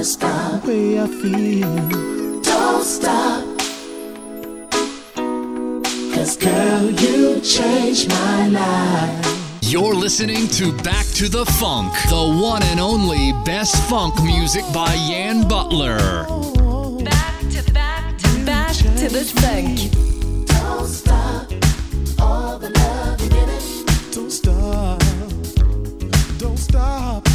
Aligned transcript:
gonna 0.00 0.04
stop. 0.04 0.62
The 0.62 0.68
way 0.68 1.00
I 1.00 1.06
feel. 1.06 2.40
Don't 2.42 2.84
stop. 2.84 3.44
Cause 6.14 6.36
girl, 6.36 6.90
you 6.90 7.40
changed 7.40 8.08
my 8.08 8.48
life. 8.48 9.26
You're 9.62 9.94
listening 9.94 10.48
to 10.58 10.72
Back 10.82 11.06
to 11.16 11.28
the 11.28 11.44
Funk, 11.44 11.92
the 12.08 12.40
one 12.42 12.62
and 12.64 12.80
only 12.80 13.32
best 13.44 13.76
funk 13.88 14.14
music 14.22 14.64
by 14.72 14.94
Yann 14.94 15.46
Butler. 15.46 15.98
Back 17.04 17.40
to 17.50 17.72
back 17.72 18.18
to 18.18 18.44
back 18.46 18.72
to 18.76 19.08
the 19.08 19.24
funk. 19.40 20.46
Don't 20.46 20.88
stop 20.88 21.52
all 22.18 22.58
the 22.58 22.70
love 22.70 23.20
you're 23.20 23.28
giving. 23.28 24.12
Don't 24.12 24.30
stop. 24.30 24.98
Don't 26.38 26.58
stop. 26.58 27.29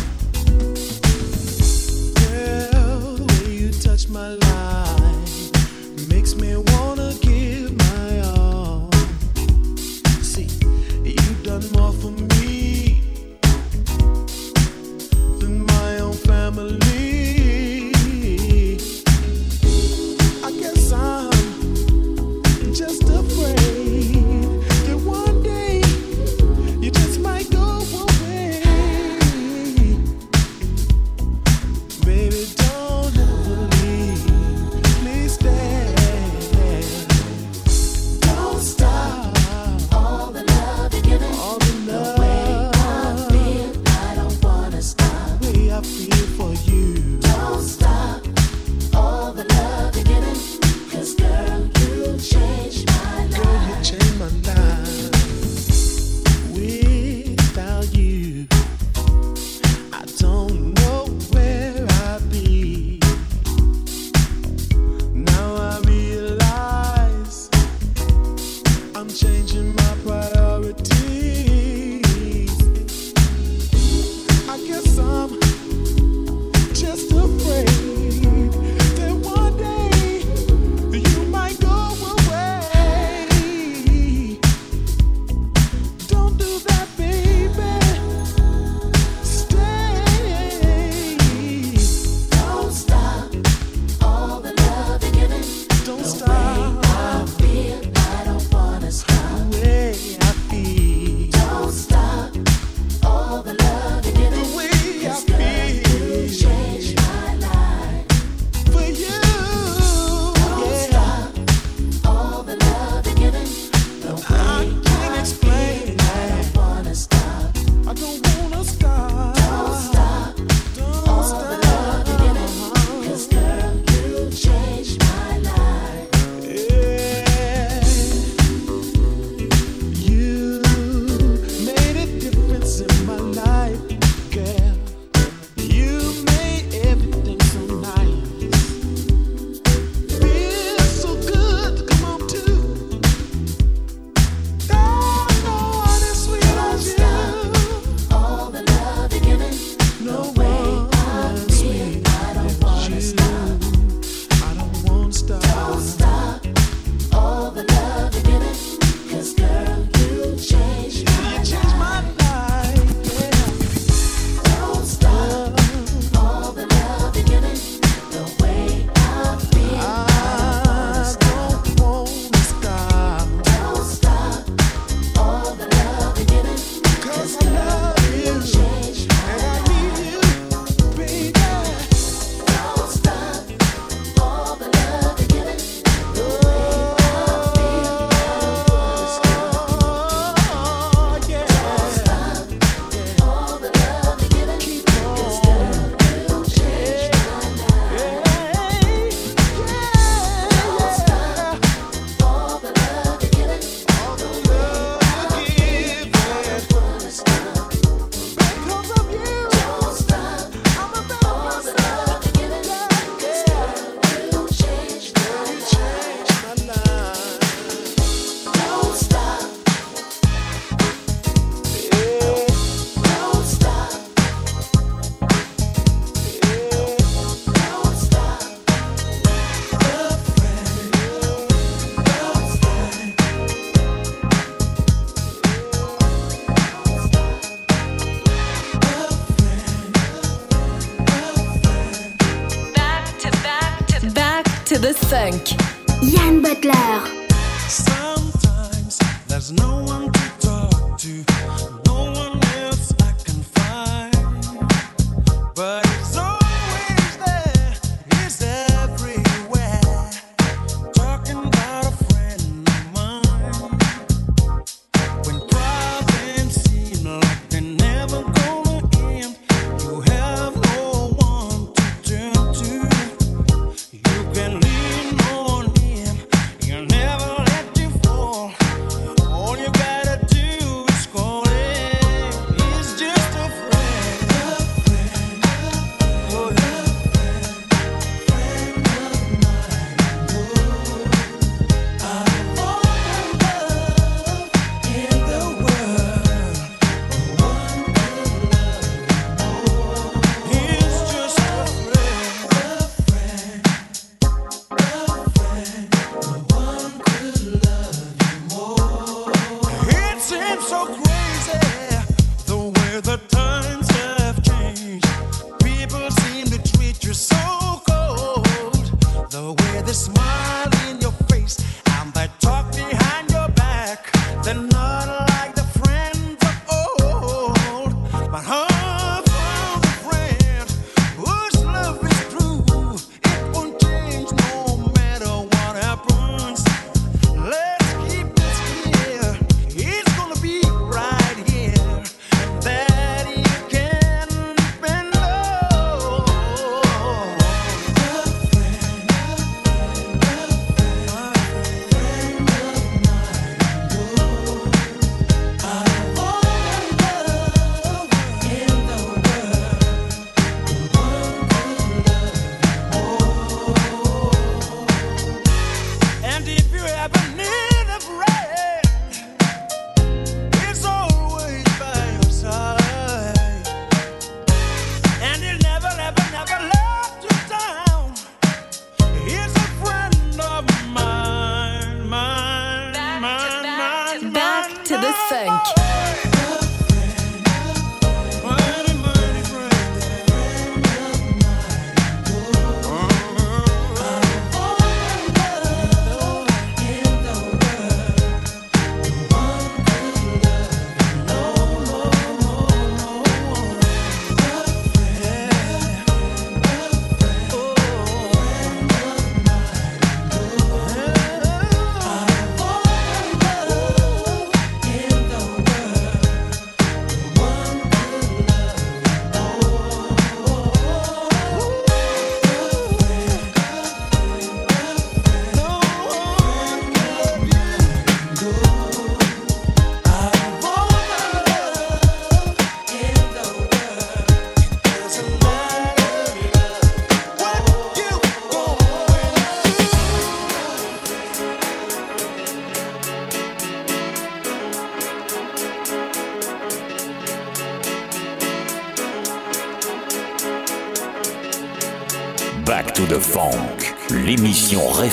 in 132.81 133.05
my 133.05 133.15
life. 133.15 134.31
girl. 134.31 134.64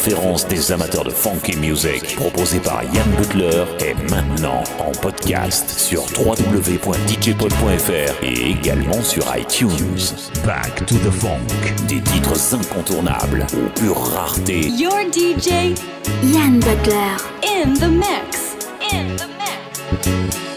Référence 0.05 0.49
des 0.49 0.73
amateurs 0.73 1.05
de 1.05 1.11
funky 1.11 1.57
music, 1.59 2.17
proposée 2.17 2.59
par 2.59 2.83
Yann 2.83 3.09
Butler, 3.17 3.65
est 3.79 3.95
maintenant 4.11 4.65
en 4.81 4.91
podcast 4.91 5.71
sur 5.71 6.03
www.djpod.fr 6.19 8.25
et 8.25 8.51
également 8.51 9.01
sur 9.01 9.25
iTunes. 9.37 9.71
Back 10.45 10.85
to 10.87 10.97
the 10.97 11.11
Funk, 11.11 11.47
des 11.87 12.01
titres 12.01 12.53
incontournables 12.53 13.47
aux 13.55 13.69
pures 13.79 14.03
raretés. 14.13 14.71
Your 14.71 14.99
DJ 15.13 15.73
Yann 16.25 16.59
Butler. 16.59 17.17
in 17.45 17.75
the 17.75 17.89
mix. 17.89 18.57
In 18.93 19.15
the 19.17 19.29
mix. 19.39 20.52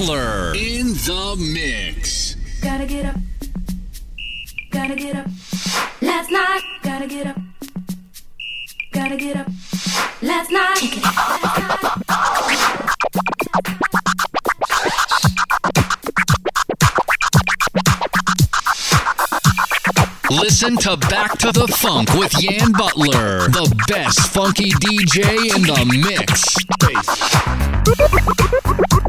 Butler 0.00 0.54
in 0.54 0.94
the 1.04 1.36
mix. 1.38 2.34
Gotta 2.62 2.86
get 2.86 3.04
up. 3.04 3.16
Gotta 4.70 4.96
get 4.96 5.14
up. 5.14 5.26
Last 6.00 6.30
night. 6.30 6.62
Gotta 6.82 7.06
get 7.06 7.26
up. 7.26 7.36
Gotta 8.92 9.18
get 9.18 9.36
up. 9.36 9.46
Last 10.22 10.50
night. 10.50 10.80
Last 10.80 11.52
night. 11.52 12.30
Listen 20.30 20.78
to 20.78 20.96
Back 20.96 21.36
to 21.40 21.52
the 21.52 21.68
Funk 21.76 22.14
with 22.14 22.42
Yann 22.42 22.72
Butler, 22.72 23.48
the 23.48 23.84
best 23.86 24.32
funky 24.32 24.70
DJ 24.70 25.54
in 25.54 25.62
the 25.62 25.84
mix. 25.84 26.56
Last 28.80 28.99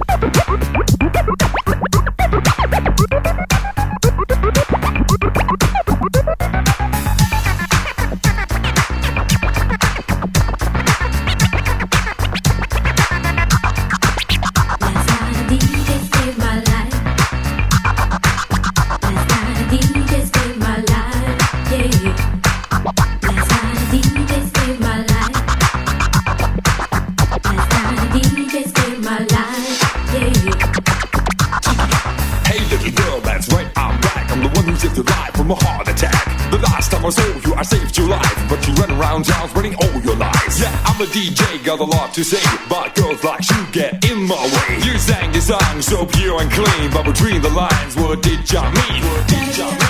got 41.78 41.80
a 41.80 41.84
lot 41.86 42.14
to 42.14 42.24
say, 42.24 42.42
but 42.68 42.94
girls 42.96 43.24
like 43.24 43.50
you 43.50 43.66
get 43.72 44.04
in 44.12 44.24
my 44.24 44.36
way. 44.36 44.76
You 44.84 44.98
sang 44.98 45.32
your 45.32 45.42
song 45.42 45.82
so 45.82 46.06
pure 46.06 46.42
and 46.42 46.52
clean, 46.52 46.92
but 46.92 47.06
between 47.06 47.42
the 47.42 47.50
lines, 47.50 47.96
what 47.96 48.22
did 48.22 48.52
you 48.52 48.62
mean? 48.62 49.04
What 49.04 49.28
did 49.28 49.58
you 49.58 49.66
mean? 49.66 49.81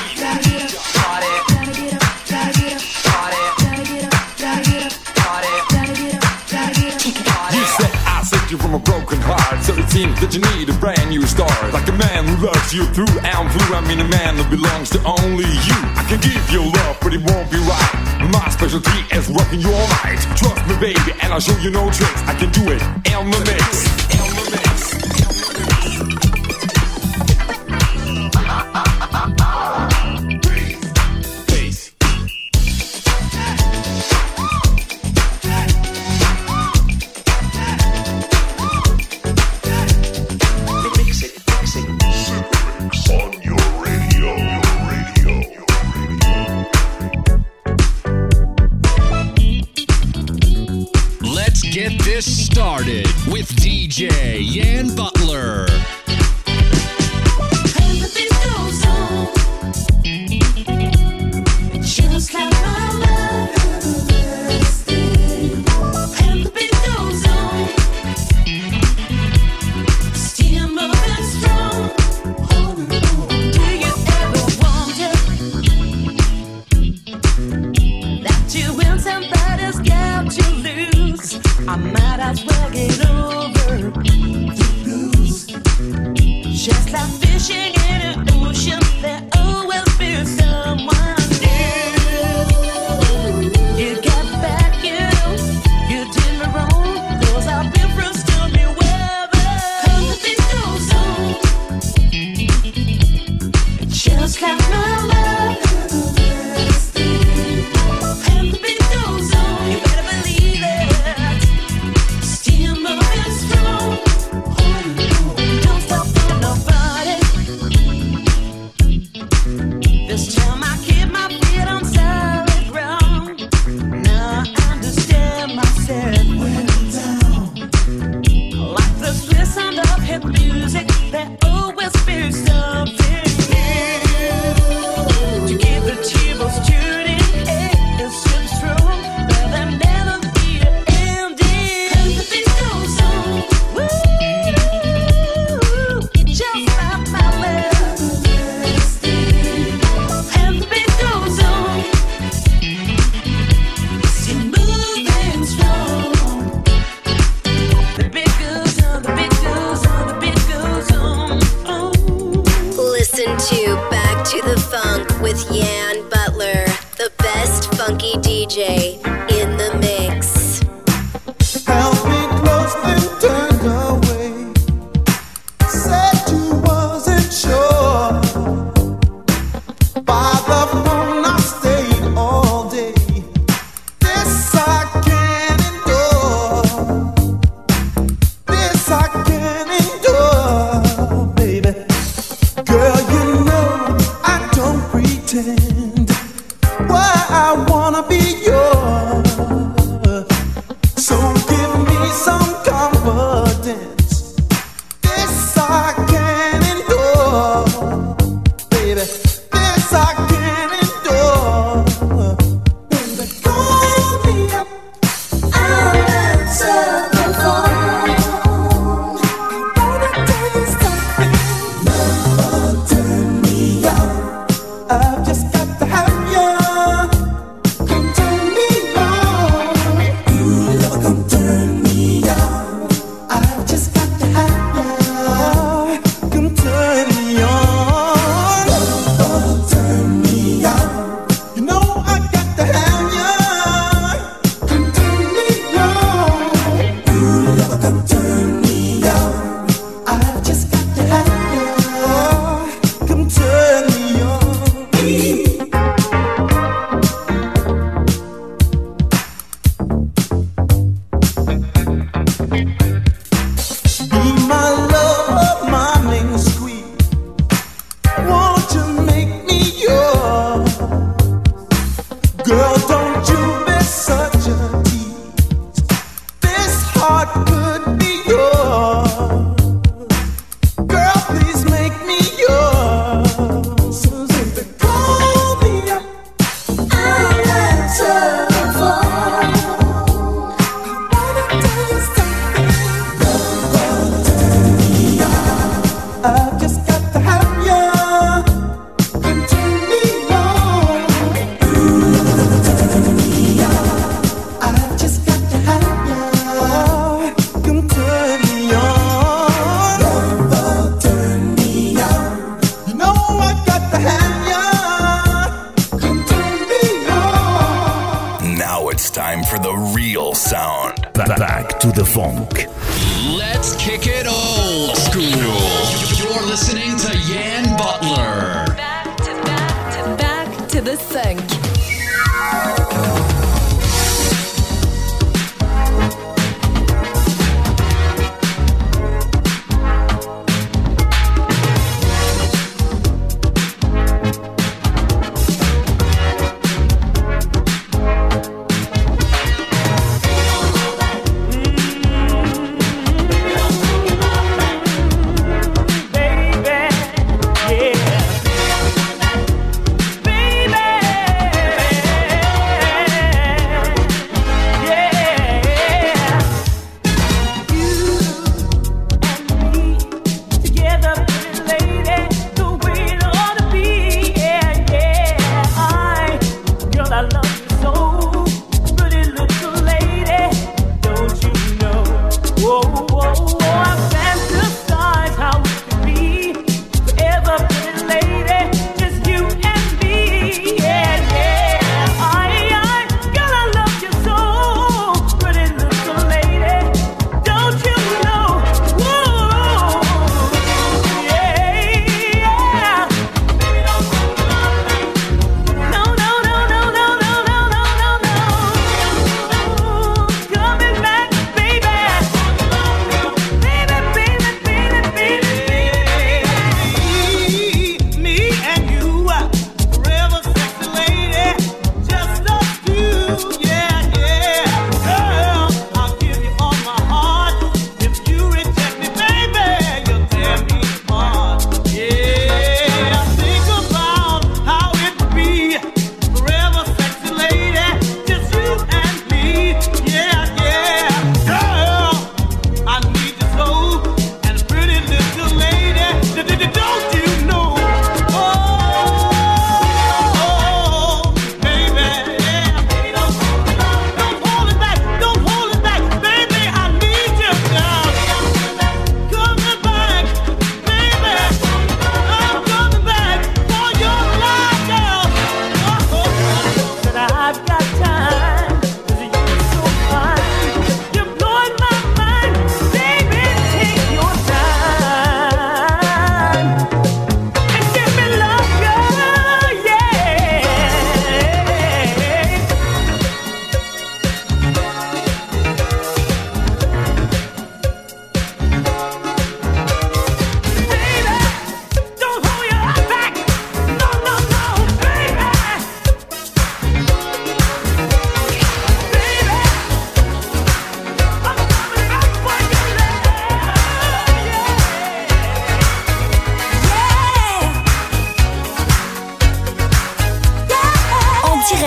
It 9.69 9.89
seems 9.89 10.19
that 10.21 10.33
you 10.33 10.41
need 10.57 10.69
a 10.69 10.77
brand 10.81 11.09
new 11.09 11.21
start. 11.27 11.53
Like 11.73 11.87
a 11.87 11.93
man 11.93 12.25
who 12.25 12.47
loves 12.47 12.73
you 12.73 12.85
through 12.97 13.13
and 13.21 13.45
through. 13.51 13.75
I 13.75 13.81
mean, 13.85 13.99
a 13.99 14.09
man 14.09 14.37
who 14.37 14.45
belongs 14.49 14.89
to 14.91 14.99
only 15.05 15.45
you. 15.45 15.77
I 15.93 16.03
can 16.09 16.19
give 16.19 16.41
you 16.49 16.65
love, 16.65 16.97
but 17.01 17.13
it 17.13 17.21
won't 17.21 17.49
be 17.51 17.57
right. 17.69 17.93
My 18.33 18.49
specialty 18.49 19.05
is 19.13 19.29
rocking 19.29 19.61
you 19.61 19.69
all 19.69 19.89
night. 20.01 20.21
Trust 20.37 20.65
me, 20.65 20.75
baby, 20.81 21.13
and 21.21 21.33
I'll 21.33 21.39
show 21.39 21.57
you 21.61 21.69
no 21.69 21.91
tricks. 21.91 22.21
I 22.25 22.33
can 22.33 22.49
do 22.51 22.71
it. 22.71 22.81
In 23.13 23.29
the 23.29 23.41
mix. 23.45 24.20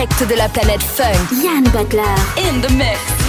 Direct 0.04 0.28
de 0.28 0.34
la 0.34 0.48
planète 0.48 0.82
funk. 0.82 1.30
Yann 1.42 1.64
Butler. 1.72 2.14
In 2.36 2.60
the 2.60 2.70
mix. 2.74 3.23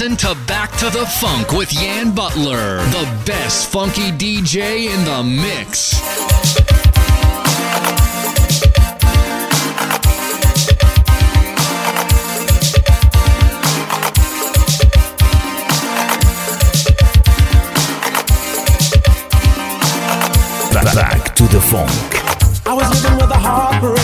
Listen 0.00 0.16
to 0.18 0.36
Back 0.46 0.70
to 0.76 0.84
the 0.90 1.04
Funk 1.04 1.50
with 1.50 1.72
Yann 1.72 2.14
Butler, 2.14 2.76
the 2.92 3.22
best 3.26 3.68
funky 3.68 4.12
DJ 4.12 4.86
in 4.94 5.04
the 5.04 5.24
mix. 5.24 5.98
Back 20.94 21.34
to 21.34 21.42
the 21.42 21.60
funk. 21.60 21.90
I 22.64 22.72
was 22.72 23.02
living 23.02 23.18
with 23.18 23.30
a 23.32 23.36
heartbreak, 23.36 23.98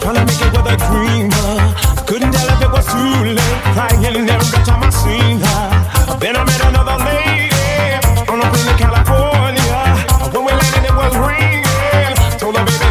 trying 0.00 0.14
to 0.14 0.24
make 0.24 0.40
it 0.40 0.52
with 0.52 0.72
a 0.72 0.76
dream. 0.86 1.30
uh, 1.32 2.04
Couldn't 2.06 2.30
tell 2.30 2.48
if 2.48 2.62
it 2.62 2.70
was 2.70 2.86
too 2.86 3.24
late, 3.34 3.62
crying 3.74 4.04
every 4.04 4.64
time 4.64 4.84
I 4.84 4.85
Then 5.06 6.34
I 6.34 6.44
met 6.44 6.60
another 6.66 6.98
lady 7.04 7.54
on 8.26 8.40
a 8.40 8.50
plane 8.50 8.66
to 8.66 8.74
California. 8.76 9.80
When 10.32 10.44
we 10.44 10.52
landed, 10.52 10.84
it 10.90 10.94
was 10.96 11.14
raining. 11.16 12.38
Told 12.38 12.56
her, 12.56 12.64
baby, 12.64 12.85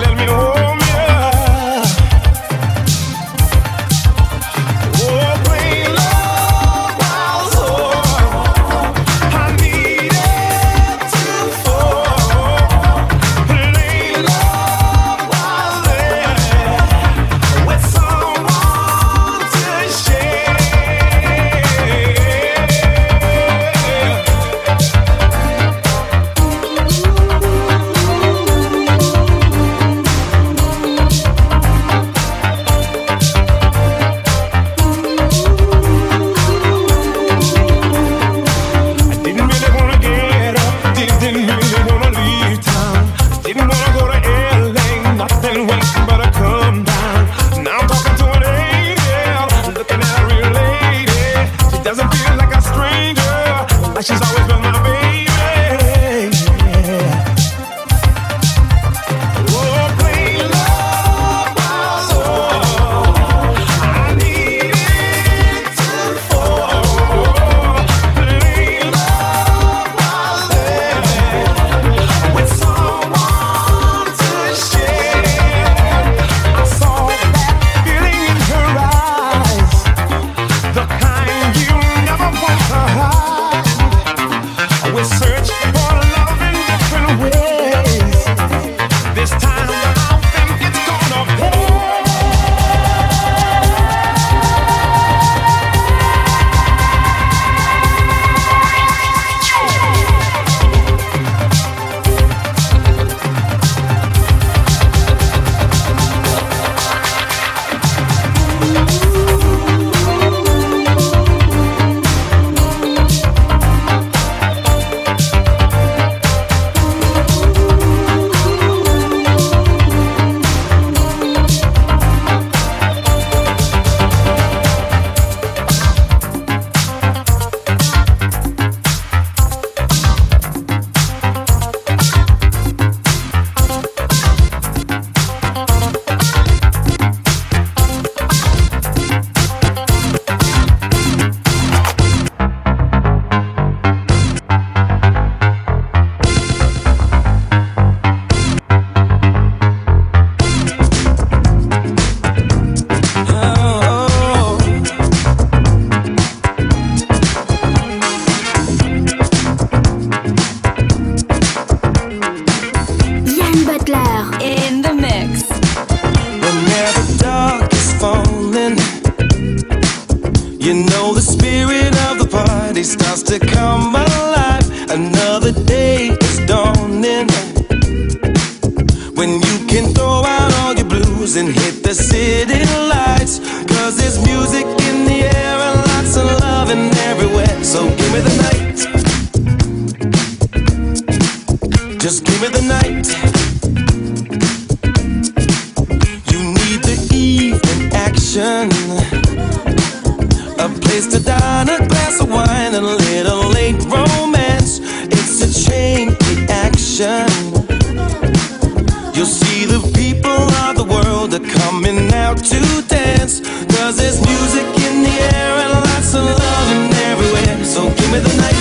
You'll 209.15 209.25
see 209.25 209.65
the 209.65 209.79
people 209.95 210.41
of 210.65 210.75
the 210.75 210.83
world 210.83 211.33
are 211.33 211.47
coming 211.61 212.13
out 212.13 212.37
to 212.51 212.59
dance. 212.87 213.39
Cause 213.73 213.97
there's 213.97 214.19
music 214.25 214.67
in 214.87 215.03
the 215.03 215.15
air 215.35 215.53
and 215.63 215.71
lots 215.73 216.13
of 216.13 216.25
loving 216.25 216.93
everywhere. 217.11 217.63
So 217.63 217.89
give 217.89 218.11
me 218.11 218.19
the 218.19 218.35
night. 218.45 218.55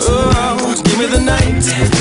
Oh, 0.00 0.82
give 0.84 0.98
me 0.98 1.06
the 1.06 1.20
night. 1.20 1.93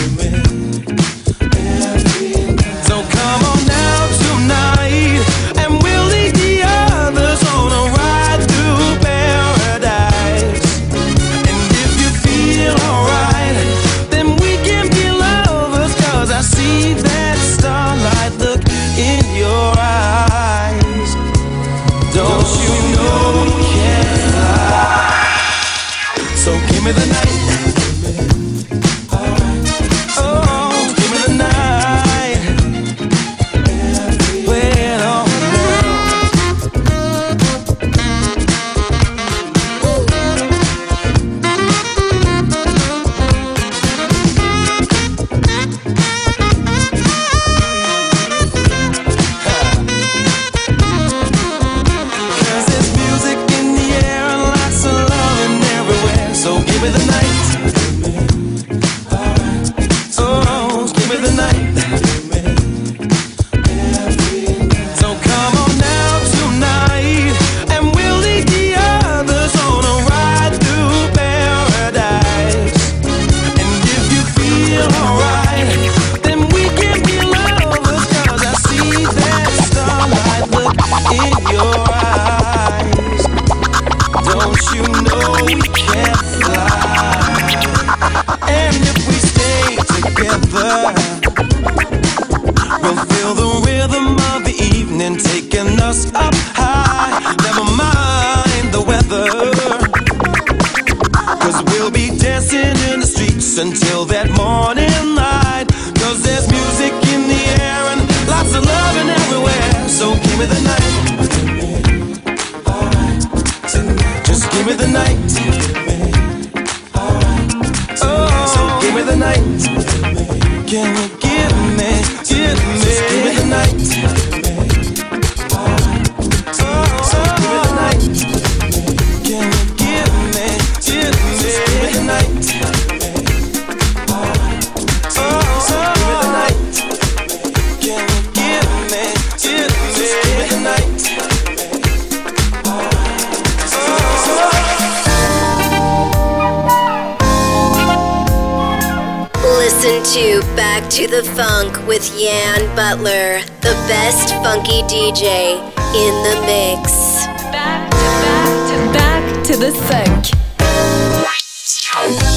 Listen 149.83 150.39
to 150.39 150.55
Back 150.55 150.89
to 150.91 151.07
the 151.07 151.23
Funk 151.35 151.75
with 151.85 152.17
Yann 152.17 152.73
Butler, 152.73 153.41
the 153.59 153.75
best 153.91 154.29
funky 154.35 154.81
DJ 154.83 155.59
in 155.91 156.13
the 156.23 156.39
mix. 156.47 157.25
Back 157.51 157.91
to 157.91 157.97
back 158.23 158.47
to 158.69 158.77
back 158.93 159.43
to 159.43 159.57
the 159.57 159.71
funk. 159.83 160.27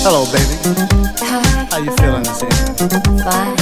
Hello, 0.02 0.26
baby. 0.26 0.58
Hi. 1.22 1.68
How 1.70 1.78
you 1.78 1.92
feeling 1.98 2.24
this 2.24 2.42
evening? 2.42 3.22
Fine. 3.22 3.54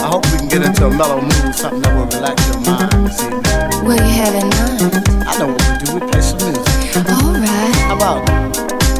I 0.00 0.08
hope 0.08 0.24
we 0.32 0.38
can 0.38 0.48
get 0.48 0.62
into 0.62 0.86
a 0.86 0.90
mellow 0.90 1.20
mood, 1.20 1.54
something 1.54 1.82
that 1.82 1.94
will 1.94 2.06
relax 2.06 2.48
your 2.48 2.60
mind 2.64 3.06
this 3.06 3.20
evening. 3.20 3.42
What 3.84 4.00
you 4.00 4.12
have 4.16 4.34
in 4.34 4.48
mind? 4.48 5.28
I 5.28 5.36
know 5.40 5.48
what 5.52 5.60
we 5.60 5.84
do. 5.84 5.92
We 5.92 6.00
play 6.10 6.22
some 6.22 6.38
music. 6.40 6.96
All 7.04 7.36
right. 7.36 7.76
How 7.84 7.96
about 7.96 8.24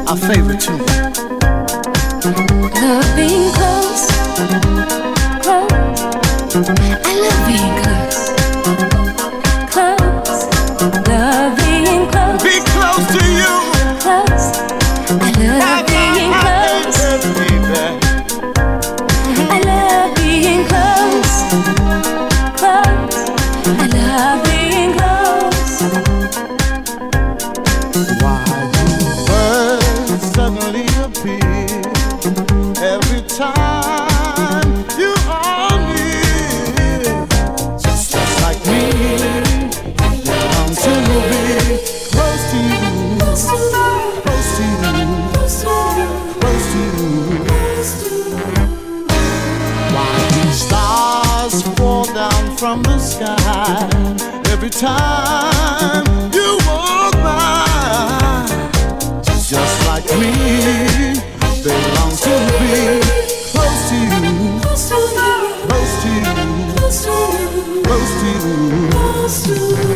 our 0.07 0.17
favorite 0.19 0.61
tune? 0.61 0.85
Loving 2.25 3.54
time 54.85 56.05
you 56.35 56.59
walk 56.66 57.12
by, 57.25 58.44
just 59.25 59.77
like 59.88 60.05
me, 60.20 60.33
they 61.64 61.81
long 61.97 62.12
to 62.25 62.35
be 62.61 63.01
close 63.53 63.81
to 63.88 63.97
you, 63.97 64.20
close 64.61 64.85
to 64.90 64.97
you, 64.97 65.25
close 65.68 66.03
to 66.03 66.09
you, 66.09 66.25
close 66.77 66.99
to 67.05 67.11
you. 67.11 67.83
Close 67.85 68.12
to 68.20 68.27
you. 68.27 68.90
Close 68.90 69.37
to 69.44 69.55
you. 69.55 69.94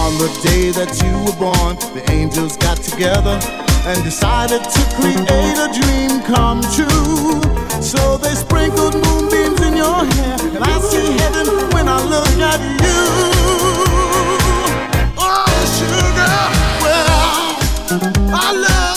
On 0.00 0.12
the 0.22 0.30
day 0.42 0.64
that 0.70 0.92
you 1.02 1.12
were 1.24 1.38
born, 1.38 1.76
the 1.94 2.02
angels 2.10 2.56
got 2.56 2.78
together 2.78 3.38
and 3.86 4.02
decided 4.02 4.62
to 4.64 4.80
create 4.96 5.58
a 5.58 5.68
dream 5.78 6.22
come 6.22 6.60
true. 6.72 7.40
So 7.82 8.16
they 8.16 8.34
sprinkled 8.34 8.94
moonbeams 8.94 9.60
in 9.60 9.76
your 9.76 10.04
hair, 10.04 10.36
and 10.56 10.64
I 10.64 10.78
see 10.80 11.18
heaven 11.18 11.46
when 11.74 11.86
I 11.88 12.02
look 12.02 12.38
at 12.40 12.60
you. 12.84 13.02
Oh, 15.18 15.44
sugar, 15.76 16.34
well, 16.82 17.08
I 18.34 18.52
love. 18.52 18.93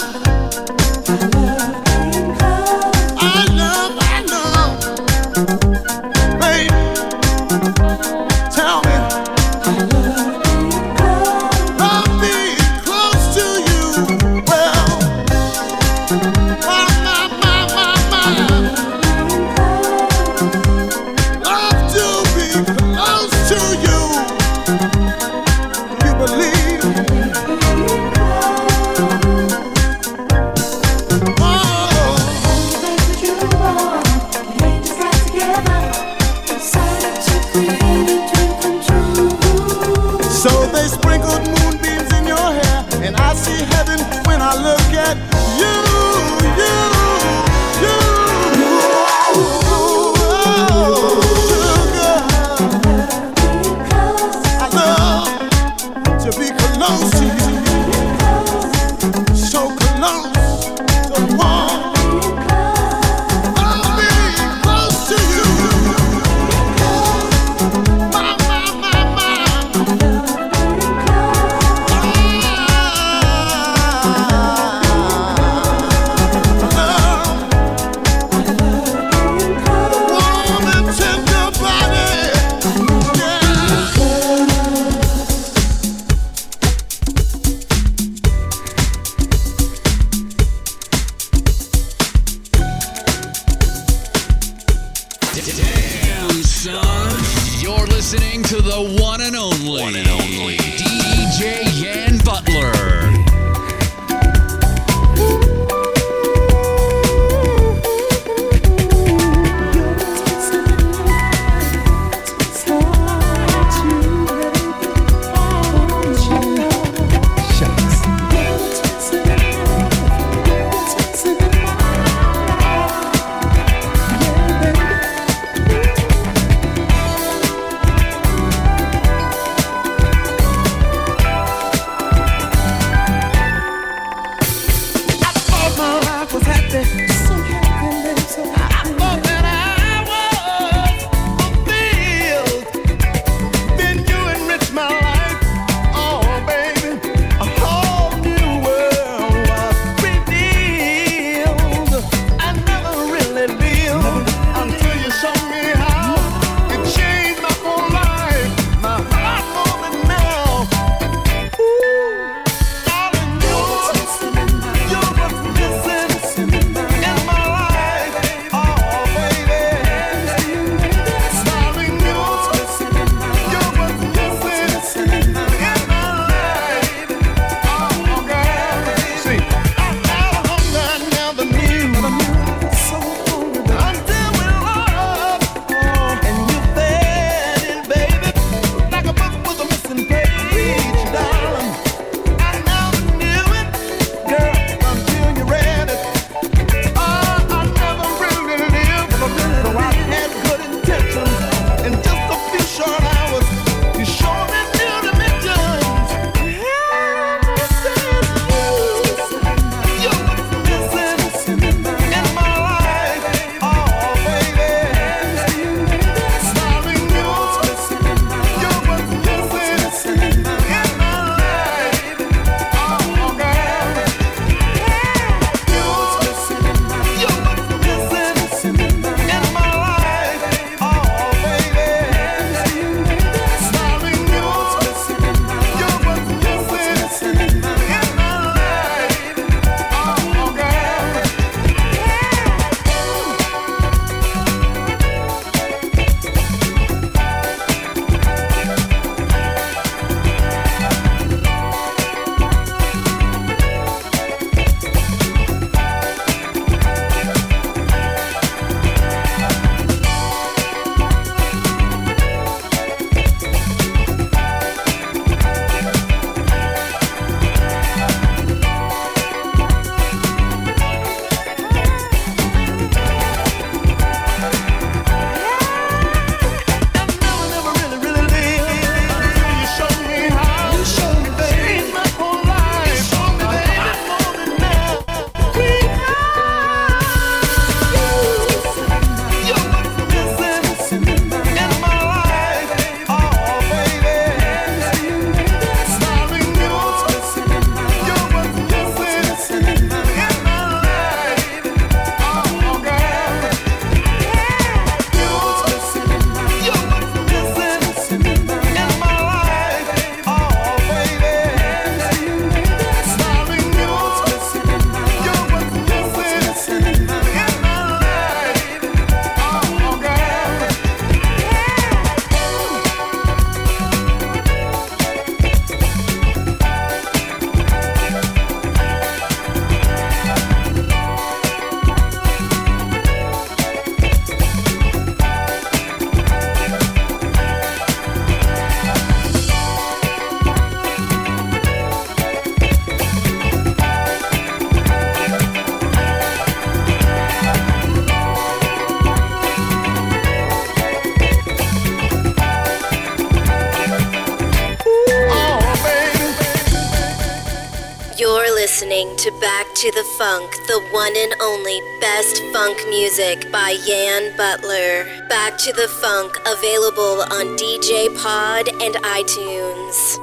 To 359.88 359.94
the 359.94 360.04
Funk, 360.04 360.52
the 360.68 360.82
one 360.92 361.16
and 361.16 361.34
only 361.40 361.80
best 362.02 362.44
funk 362.52 362.78
music 362.90 363.50
by 363.54 363.78
Yann 363.86 364.36
Butler. 364.36 365.06
Back 365.30 365.58
to 365.60 365.72
the 365.72 365.88
Funk, 365.88 366.36
available 366.46 367.22
on 367.22 367.56
DJ 367.56 368.14
Pod 368.22 368.68
and 368.84 368.96
iTunes. 368.96 370.18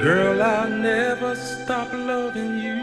Girl, 0.00 0.40
I'll 0.42 0.70
never 0.70 1.34
stop 1.36 1.92
loving 1.92 2.58
you. 2.58 2.76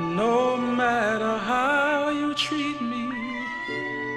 No 0.00 0.56
matter 0.56 1.36
how 1.36 2.08
you 2.08 2.32
treat 2.32 2.80
me, 2.80 3.44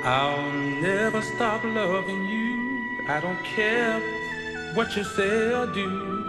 I'll 0.06 0.50
never 0.54 1.22
stop 1.22 1.66
loving 1.66 2.24
you. 2.24 3.04
I 3.10 3.20
don't 3.20 3.44
care 3.44 4.15
what 4.76 4.94
you 4.98 5.06
say 5.06 5.54
or 5.54 5.66
do. 5.68 6.25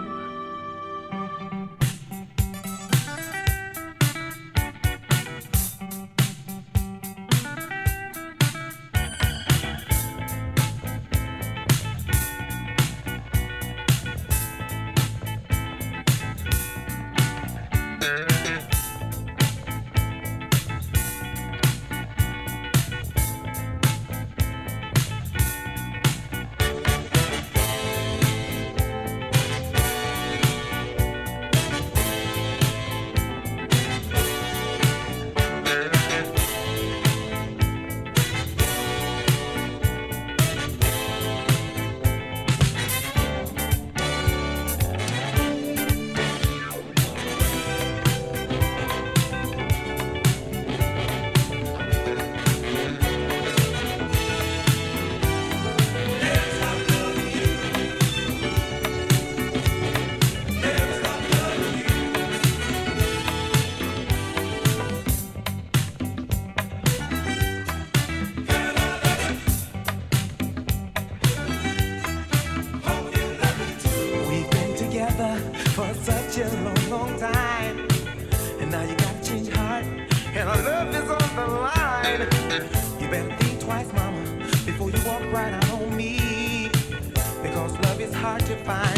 Is 88.69 88.96